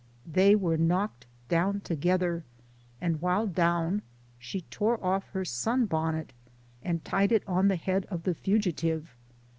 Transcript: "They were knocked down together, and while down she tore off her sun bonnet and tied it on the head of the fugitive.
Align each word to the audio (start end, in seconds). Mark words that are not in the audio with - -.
"They 0.25 0.55
were 0.55 0.77
knocked 0.77 1.27
down 1.47 1.81
together, 1.81 2.43
and 2.99 3.21
while 3.21 3.45
down 3.45 4.01
she 4.39 4.61
tore 4.61 4.99
off 5.05 5.29
her 5.29 5.45
sun 5.45 5.85
bonnet 5.85 6.33
and 6.81 7.05
tied 7.05 7.31
it 7.31 7.43
on 7.45 7.67
the 7.67 7.75
head 7.75 8.07
of 8.09 8.23
the 8.23 8.33
fugitive. 8.33 9.13